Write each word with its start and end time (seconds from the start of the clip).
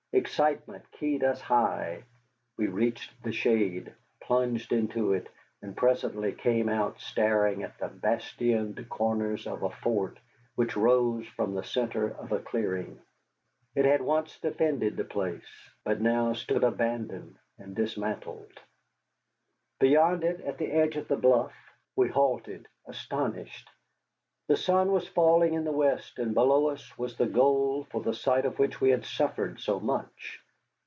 Excitement 0.13 0.83
keyed 0.91 1.23
us 1.23 1.39
high; 1.39 2.03
we 2.57 2.67
reached 2.67 3.13
the 3.23 3.31
shade, 3.31 3.93
plunged 4.19 4.73
into 4.73 5.13
it, 5.13 5.29
and 5.61 5.75
presently 5.75 6.33
came 6.33 6.67
out 6.67 6.99
staring 6.99 7.63
at 7.63 7.77
the 7.79 7.87
bastioned 7.87 8.89
corners 8.89 9.47
of 9.47 9.63
a 9.63 9.69
fort 9.69 10.19
which 10.55 10.75
rose 10.75 11.25
from 11.29 11.53
the 11.55 11.63
centre 11.63 12.09
of 12.13 12.33
a 12.33 12.39
clearing. 12.41 12.99
It 13.73 13.85
had 13.85 14.01
once 14.01 14.37
defended 14.41 14.97
the 14.97 15.05
place, 15.05 15.47
but 15.85 16.01
now 16.01 16.33
stood 16.33 16.65
abandoned 16.65 17.37
and 17.57 17.73
dismantled. 17.73 18.51
Beyond 19.79 20.25
it, 20.25 20.41
at 20.41 20.57
the 20.57 20.71
edge 20.73 20.97
of 20.97 21.07
the 21.07 21.15
bluff, 21.15 21.53
we 21.95 22.09
halted, 22.09 22.67
astonished. 22.85 23.69
The 24.47 24.57
sun 24.57 24.91
was 24.91 25.07
falling 25.07 25.53
in 25.53 25.63
the 25.63 25.71
west, 25.71 26.19
and 26.19 26.33
below 26.33 26.67
us 26.67 26.97
was 26.97 27.15
the 27.15 27.27
goal 27.27 27.85
for 27.89 28.01
the 28.01 28.13
sight 28.13 28.43
of 28.45 28.59
which 28.59 28.81
we 28.81 28.89
had 28.89 29.05
suffered 29.05 29.61
so 29.61 29.79
much. 29.79 30.39